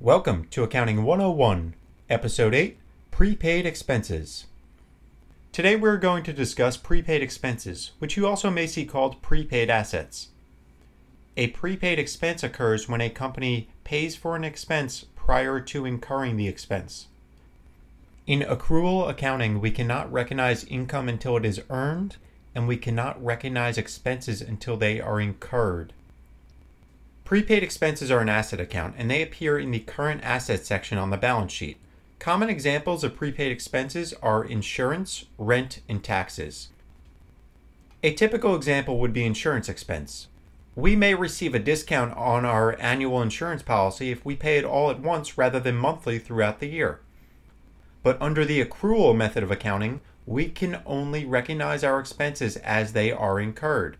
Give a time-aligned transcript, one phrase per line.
[0.00, 1.74] Welcome to Accounting 101,
[2.10, 2.76] Episode 8
[3.10, 4.44] Prepaid Expenses.
[5.52, 10.28] Today we're going to discuss prepaid expenses, which you also may see called prepaid assets.
[11.38, 16.46] A prepaid expense occurs when a company pays for an expense prior to incurring the
[16.46, 17.06] expense.
[18.26, 22.16] In accrual accounting, we cannot recognize income until it is earned,
[22.54, 25.94] and we cannot recognize expenses until they are incurred.
[27.26, 31.10] Prepaid expenses are an asset account and they appear in the current assets section on
[31.10, 31.76] the balance sheet.
[32.20, 36.68] Common examples of prepaid expenses are insurance, rent, and taxes.
[38.04, 40.28] A typical example would be insurance expense.
[40.76, 44.88] We may receive a discount on our annual insurance policy if we pay it all
[44.92, 47.00] at once rather than monthly throughout the year.
[48.04, 53.10] But under the accrual method of accounting, we can only recognize our expenses as they
[53.10, 53.96] are incurred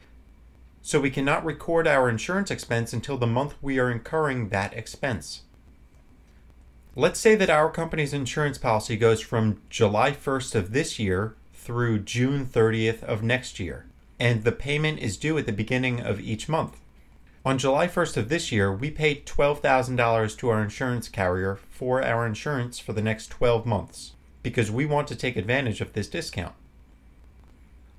[0.87, 5.43] so we cannot record our insurance expense until the month we are incurring that expense.
[6.95, 12.05] Let's say that our company's insurance policy goes from July 1st of this year through
[12.05, 13.87] June 30th of next year,
[14.21, 16.79] and the payment is due at the beginning of each month.
[17.45, 22.25] On July 1st of this year, we paid $12,000 to our insurance carrier for our
[22.25, 24.13] insurance for the next 12 months
[24.45, 26.55] because we want to take advantage of this discount.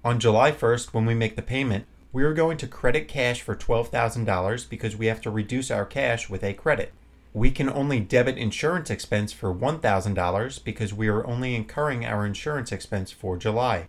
[0.05, 1.85] On July 1st, when we make the payment,
[2.17, 6.27] we are going to credit cash for $12,000 because we have to reduce our cash
[6.27, 6.91] with a credit.
[7.31, 12.71] We can only debit insurance expense for $1,000 because we are only incurring our insurance
[12.71, 13.87] expense for July.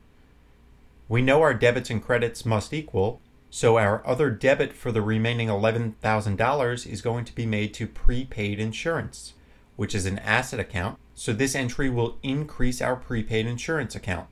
[1.09, 5.49] We know our debits and credits must equal, so our other debit for the remaining
[5.49, 9.33] $11,000 is going to be made to prepaid insurance,
[9.77, 14.29] which is an asset account, so this entry will increase our prepaid insurance account.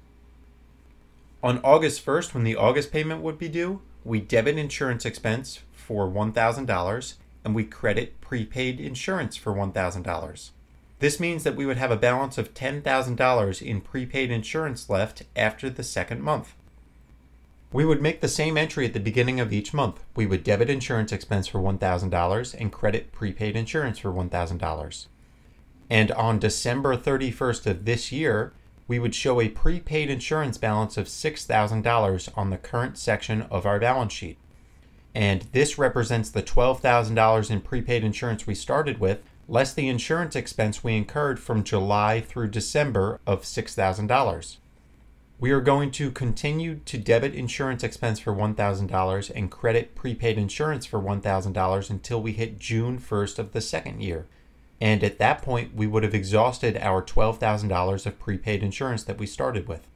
[1.47, 6.09] On August 1st, when the August payment would be due, we debit insurance expense for
[6.09, 10.51] $1,000 and we credit prepaid insurance for $1,000.
[10.99, 15.71] This means that we would have a balance of $10,000 in prepaid insurance left after
[15.71, 16.57] the second month.
[17.73, 20.03] We would make the same entry at the beginning of each month.
[20.17, 25.07] We would debit insurance expense for $1,000 and credit prepaid insurance for $1,000.
[25.89, 28.53] And on December 31st of this year,
[28.89, 33.81] we would show a prepaid insurance balance of $6,000 on the current section of our
[33.81, 34.39] balance sheet.
[35.15, 40.85] And this represents the $12,000 in prepaid insurance we started with, less the insurance expense
[40.85, 44.57] we incurred from July through December of $6,000.
[45.39, 50.87] We are going to continue to debit insurance expense for $1,000 and credit prepaid insurance
[50.87, 54.27] for $1,000 until we hit June 1st of the second year.
[54.81, 59.27] And at that point, we would have exhausted our $12,000 of prepaid insurance that we
[59.27, 59.89] started with.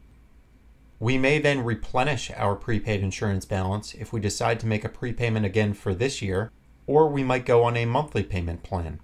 [0.99, 5.47] We may then replenish our prepaid insurance balance if we decide to make a prepayment
[5.47, 6.51] again for this year,
[6.87, 9.01] or we might go on a monthly payment plan.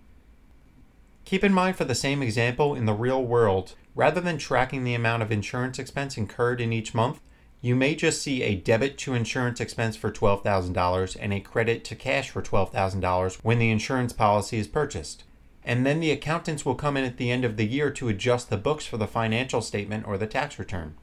[1.25, 4.95] Keep in mind for the same example in the real world, rather than tracking the
[4.95, 7.21] amount of insurance expense incurred in each month,
[7.61, 11.97] you may just see a debit to insurance expense for $12,000 and a credit to
[11.97, 15.25] cash for $12,000 when the insurance policy is purchased
[15.67, 18.49] and then the accountants will come in at the end of the year to adjust
[18.49, 20.95] the books for the financial statement or the tax return.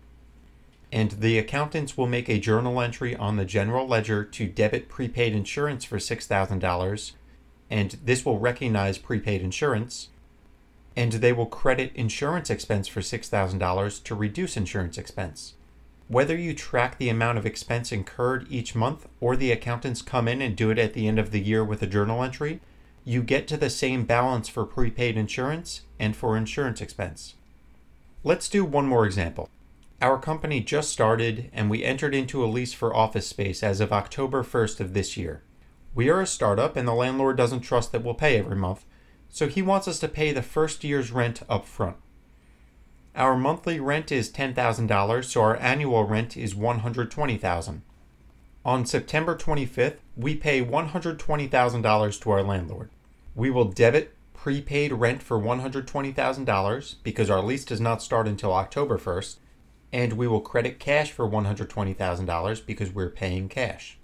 [0.90, 5.34] And the accountants will make a journal entry on the general ledger to debit prepaid
[5.35, 7.12] insurance for $6,000,
[7.69, 10.09] and this will recognize prepaid insurance,
[10.95, 15.56] and they will credit insurance expense for $6,000 to reduce insurance expense.
[16.07, 20.41] Whether you track the amount of expense incurred each month or the accountants come in
[20.41, 22.62] and do it at the end of the year with a journal entry,
[23.06, 27.36] you get to the same balance for prepaid insurance and for insurance expense.
[28.24, 29.50] Let's do one more example.
[30.02, 33.92] Our company just started and we entered into a lease for office space as of
[33.92, 35.44] October 1st of this year.
[35.94, 38.86] We are a startup and the landlord doesn't trust that we'll pay every month,
[39.30, 41.97] so he wants us to pay the first year's rent up front.
[43.16, 47.81] Our monthly rent is $10,000, so our annual rent is $120,000.
[48.66, 52.90] On September 25th, we pay $120,000 to our landlord.
[53.36, 58.98] We will debit prepaid rent for $120,000 because our lease does not start until October
[58.98, 59.38] 1st,
[59.92, 63.98] and we will credit cash for $120,000 because we're paying cash.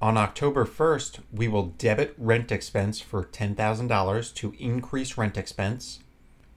[0.00, 6.00] On October 1st, we will debit rent expense for $10,000 to increase rent expense,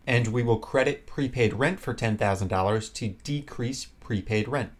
[0.05, 4.71] and we will credit prepaid rent for $10,000 to decrease prepaid rent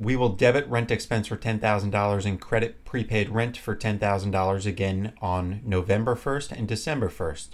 [0.00, 5.60] we will debit rent expense for $10,000 and credit prepaid rent for $10,000 again on
[5.62, 7.50] November 1st and December 1st.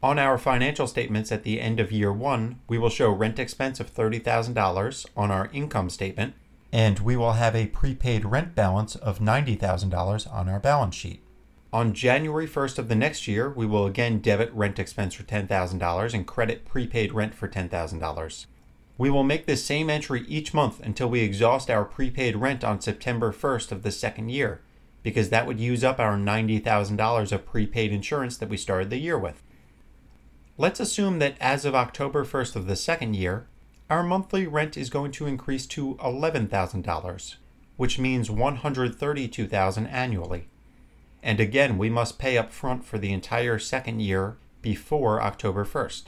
[0.00, 3.80] On our financial statements at the end of year one, we will show rent expense
[3.80, 6.34] of $30,000 on our income statement,
[6.72, 11.24] and we will have a prepaid rent balance of $90,000 on our balance sheet.
[11.72, 16.14] On January 1st of the next year, we will again debit rent expense for $10,000
[16.14, 18.46] and credit prepaid rent for $10,000.
[18.98, 22.80] We will make this same entry each month until we exhaust our prepaid rent on
[22.80, 24.60] September 1st of the second year,
[25.02, 29.16] because that would use up our $90,000 of prepaid insurance that we started the year
[29.16, 29.42] with.
[30.56, 33.46] Let's assume that as of October 1st of the second year,
[33.88, 37.36] our monthly rent is going to increase to $11,000,
[37.76, 40.48] which means $132,000 annually
[41.22, 46.04] and again we must pay up front for the entire second year before October 1st.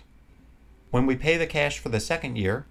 [0.91, 2.67] When we pay the cash for the second year,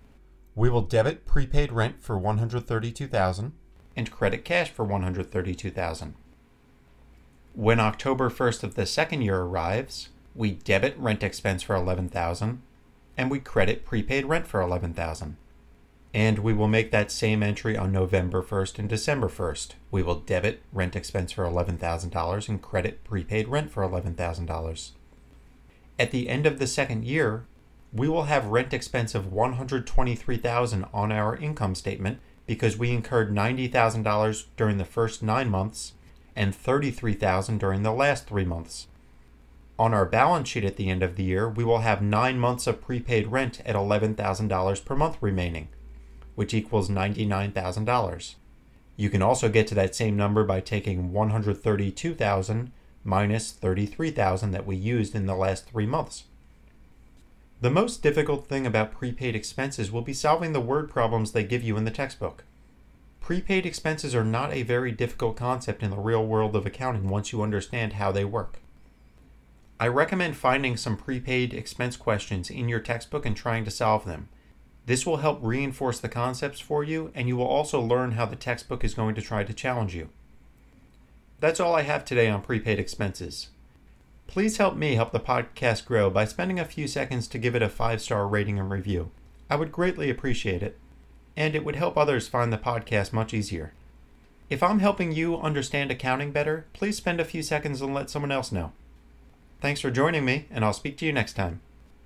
[0.55, 3.53] we will debit prepaid rent for 132,000
[3.95, 6.15] and credit cash for 132,000.
[7.53, 12.61] When October 1st of the second year arrives, we debit rent expense for 11,000
[13.17, 15.37] and we credit prepaid rent for 11,000
[16.13, 19.73] and we will make that same entry on November 1st and December 1st.
[19.91, 24.91] We will debit rent expense for $11,000 and credit prepaid rent for $11,000.
[25.99, 27.45] At the end of the second year,
[27.91, 34.45] we will have rent expense of 123,000 on our income statement because we incurred $90,000
[34.57, 35.93] during the first 9 months
[36.35, 38.87] and $33,000 during the last 3 months.
[39.77, 42.67] On our balance sheet at the end of the year, we will have 9 months
[42.67, 45.69] of prepaid rent at $11,000 per month remaining
[46.39, 48.35] which equals $99,000.
[48.95, 52.71] You can also get to that same number by taking 132,000
[53.03, 56.23] minus 33,000 that we used in the last 3 months.
[57.61, 61.61] The most difficult thing about prepaid expenses will be solving the word problems they give
[61.61, 62.45] you in the textbook.
[63.19, 67.33] Prepaid expenses are not a very difficult concept in the real world of accounting once
[67.33, 68.59] you understand how they work.
[69.77, 74.29] I recommend finding some prepaid expense questions in your textbook and trying to solve them.
[74.85, 78.37] This will help reinforce the concepts for you, and you will also learn how the
[78.37, 80.09] textbook is going to try to challenge you.
[81.41, 83.49] That's all I have today on prepaid expenses.
[84.29, 87.63] Please help me help the podcast grow by spending a few seconds to give it
[87.63, 89.09] a five star rating and review.
[89.49, 90.77] I would greatly appreciate it,
[91.35, 93.73] and it would help others find the podcast much easier.
[94.47, 98.31] If I'm helping you understand accounting better, please spend a few seconds and let someone
[98.31, 98.71] else know.
[99.61, 101.61] Thanks for joining me, and I'll speak to you next time.